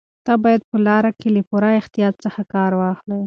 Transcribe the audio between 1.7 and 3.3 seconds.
احتیاط څخه کار واخلې.